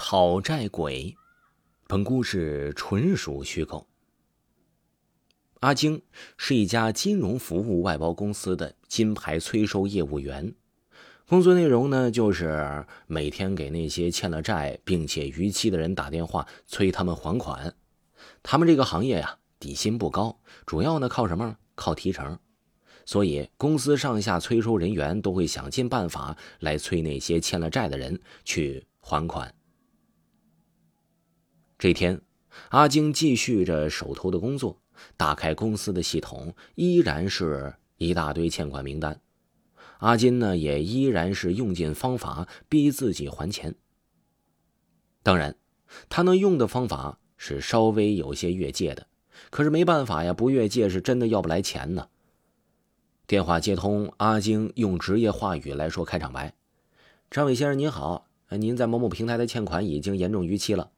[0.00, 1.16] 讨债鬼，
[1.88, 3.88] 本故事纯属虚构。
[5.58, 6.00] 阿晶
[6.36, 10.54] 是一家金融服务外包公司的金牌催收业务员，
[11.26, 17.74] 工作内容呢就是每天给那些欠了债并且逾期的人打电话催他们还款。
[18.44, 21.56] 他们这个行业呀，底薪不高，主要呢靠什么？
[21.74, 22.38] 靠提成。
[23.04, 29.52] 所以公司上下催收人员都会想尽办法来催那些欠了债的人去还款。
[31.78, 32.20] 这天，
[32.70, 34.82] 阿晶继续着手头的工作，
[35.16, 39.20] 打开公司的系统，依然是一大堆欠款名单。
[39.98, 43.76] 阿金呢，也依然是用尽方法逼自己还钱。
[45.22, 45.56] 当然，
[46.08, 49.06] 他能用的方法是稍微有些越界的，
[49.50, 52.08] 可是没办法呀，不越界是真的要不来钱呢。
[53.28, 56.54] 电话接通，阿晶用职业话语来说开场白
[57.30, 60.90] ：“张伟先生您好，您在某某平台的欠款已经严重逾期了。”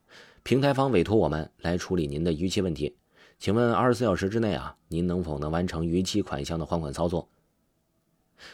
[0.42, 2.96] 平台方委托我们来处理您的逾期问题，
[3.38, 7.28] 请问二十四小时之内啊，您能否能完成逾期款项的还款操作？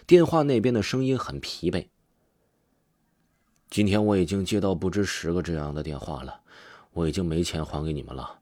[0.06, 1.86] 电话那边的声音很疲惫。
[3.70, 6.40] 今天我已经接到不止十个这样的电话了，
[6.92, 8.40] 我已经没钱还给你们了。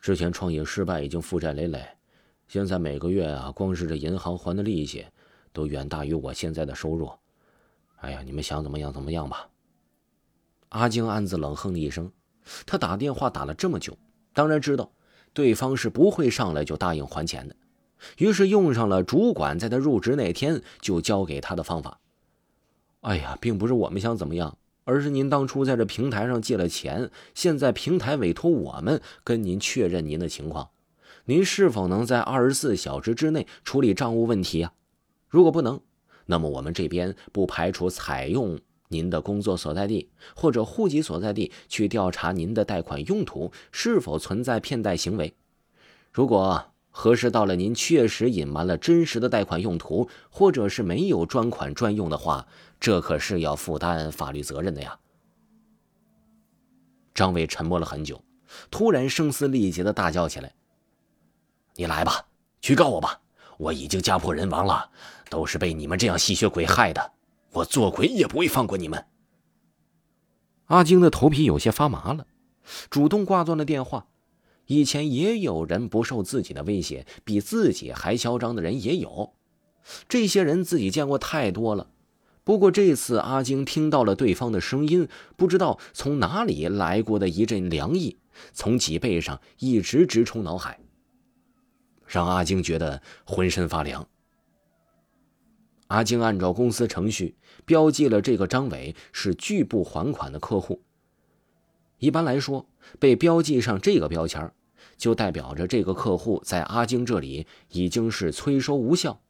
[0.00, 1.84] 之前创业失败，已经负债累累，
[2.46, 5.04] 现在每个月啊，光是这银行还的利息，
[5.52, 7.10] 都远大于我现在的收入。
[7.96, 9.48] 哎呀，你们想怎么样怎么样吧。
[10.68, 12.10] 阿晶暗自冷哼了一声。
[12.64, 13.96] 他打电话打了这么久，
[14.32, 14.90] 当然知道
[15.32, 17.56] 对方是不会上来就答应还钱的，
[18.18, 22.00] 于是用上了主管在他入职那天就教给他的方法。
[23.00, 30.70] 哎呀，并不是我们想怎么样，而是您当初在这平台上借了钱，现在平台委托我们跟您确认您的情况，
[31.26, 34.72] 您是否能在二十四小时之内处理账务问题呀？
[35.28, 35.80] 如果不能，
[36.26, 38.58] 那么我们这边不排除采用。
[38.88, 45.34] 您的工作所在地或者户籍所在地去调查您的贷款用途是否存在骗贷行为。
[46.12, 52.46] 如果核实到了您确实隐瞒了真实的贷款用途，或者是没有专款专用的话，
[52.80, 54.98] 这可是要负担法律责任的呀。
[57.14, 58.22] 张伟沉默了很久，
[58.70, 60.54] 突然声嘶力竭的大叫起来
[61.76, 62.26] ：“你来吧，
[62.62, 63.20] 去告我吧！
[63.58, 64.90] 我已经家破人亡了，
[65.28, 67.12] 都是被你们这样吸血鬼害的。”
[67.56, 69.06] 我做鬼也不会放过你们。
[70.66, 72.26] 阿晶的头皮有些发麻了，
[72.90, 74.08] 主动挂断了电话。
[74.66, 79.34] 以前也有人不受自己的威胁，比自己还嚣张的人也有，
[80.08, 81.88] 这些人自己见过太多了。
[82.42, 88.18] 不过这次阿晶听到了对方的声音，不知道从哪里来过的一阵凉意，
[88.52, 90.80] 从脊背上一直直冲脑海，
[92.04, 94.08] 让阿晶觉得浑身发凉。
[95.86, 100.82] 阿晶按照公司程序标记了这个张伟是拒不还款的客户。
[101.98, 102.66] 一般来说，
[102.98, 104.52] 被标记上这个标签，
[104.96, 109.20] 就代表着这个客户在阿晶这里已经是催收无效，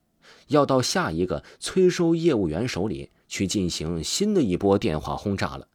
[0.49, 5.69] 要到下一个催收业务员手里去进行新的一波电话轰炸了。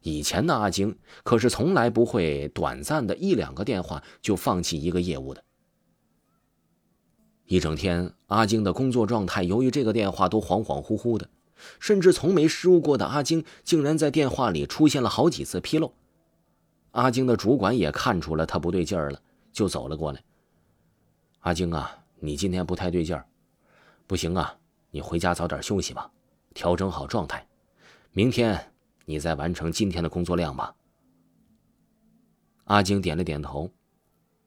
[0.00, 5.42] 以前的阿晶可是从来不会短暂的一两个电话就放弃一个业务的。
[7.46, 11.28] 一整天，阿晶的工作状态由于这个电话都恍恍惚惚的，
[11.78, 15.92] 甚至从没失误过的阿晶，竟然在电话里出现了好几次纰漏。
[16.92, 19.20] 阿晶的主管也看出了他不对劲儿了，
[19.52, 20.22] 就走了过来。
[21.40, 23.26] 阿晶啊，你今天不太对劲儿，
[24.06, 24.56] 不行啊，
[24.90, 26.10] 你回家早点休息吧，
[26.54, 27.46] 调整好状态，
[28.12, 28.72] 明天
[29.04, 30.74] 你再完成今天的工作量吧。
[32.64, 33.70] 阿晶点了点头。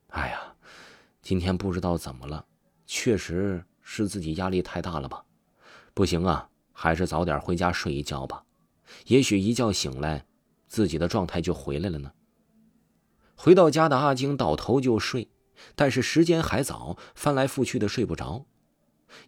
[0.07, 0.41] 哎呀，
[1.21, 2.45] 今天不知道怎么了。
[2.85, 5.21] 确实是自己压力太大了吧？
[5.93, 6.49] 不行啊，
[6.79, 8.43] 还是早点回家睡一觉吧。
[9.07, 10.27] 也许一觉醒来，
[10.67, 12.11] 自己的状态就回来了呢。
[13.35, 15.27] 回到家的阿晶倒头就睡，
[15.73, 18.45] 但是时间还早，翻来覆去的睡不着。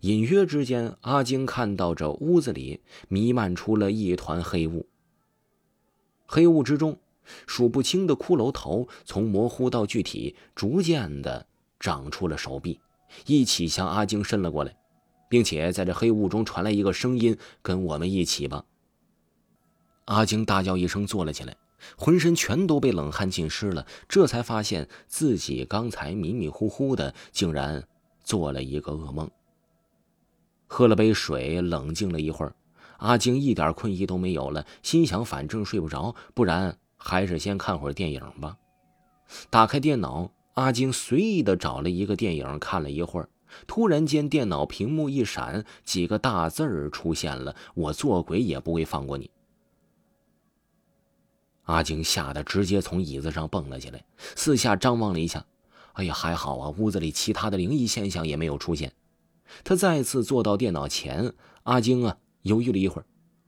[0.01, 4.87] 隐约之间，阿晶看到这屋子里弥漫出了一团黑雾。
[6.27, 6.99] 黑雾之中，
[7.47, 11.47] 数不清的骷髅头从模糊到具体，逐渐的
[11.79, 12.79] 长出了手臂。
[13.25, 14.77] 一起向阿晶伸了过来，
[15.29, 18.65] 并且在这黑雾中传来一个声音：“跟我们一起吧。”
[20.05, 21.55] 阿晶大叫一声，坐了起来，
[21.95, 23.85] 浑身全都被冷汗浸湿了。
[24.09, 27.83] 这才发现自己刚才迷迷糊糊的，竟然
[28.23, 29.29] 做了一个噩梦。
[30.67, 32.53] 喝了杯水，冷静了一会儿，
[32.97, 38.57] 阿晶一点困意都没有了，心想：反正睡不着，不然还是先看会儿电影吧。
[39.49, 40.31] 打开电脑。
[40.55, 43.29] 阿晶随意的找了一个电影看了一会儿，
[43.67, 49.29] 突然间电脑屏幕一闪，几个大字儿出现了：“我做鬼也不会放过你。”
[51.65, 54.03] 阿晶吓得直接从椅子上蹦了起来，
[54.35, 55.45] 四下张望了一下。
[55.93, 58.93] 哎呀，还好啊，屋子里其他的灵异现象也没有出现。
[59.63, 63.05] 他再次坐到电脑前，阿晶啊犹豫了一会儿，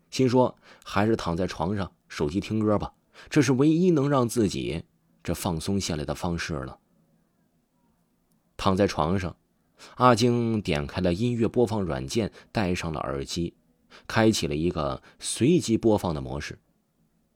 [0.10, 2.94] 心说还是躺在床上，手机听歌吧，
[3.30, 4.84] 这是唯一能让自己
[5.24, 6.78] 这放松下来的方式了。
[8.58, 9.36] 躺在床上，
[9.96, 13.54] 阿晶点开了音乐播放软件，戴上了耳机，
[14.08, 16.58] 开启了一个随机播放的模式。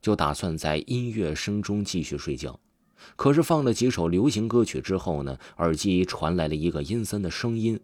[0.01, 2.59] 就打算在音乐声中继续睡觉，
[3.15, 7.79] 可是放了几首流行歌曲之后呢，耳机传来了一个阴森的声音：“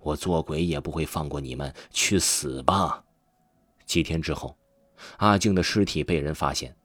[0.00, 3.02] 我做鬼也不会放过你们，去死吧！”
[3.86, 4.54] 几天之后，
[5.16, 6.76] 阿静的尸体被人发现，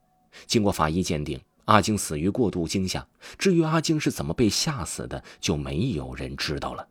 [0.46, 3.06] 经过法医鉴定，阿静死于过度惊吓。
[3.38, 6.88] 至于阿静是怎么被吓死的，就没有人知道了。